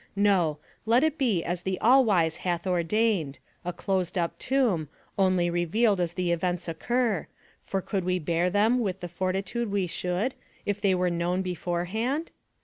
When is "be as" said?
1.19-1.61